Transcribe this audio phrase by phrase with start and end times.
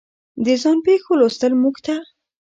[0.45, 1.95] د ځان پېښو لوستل موږ ته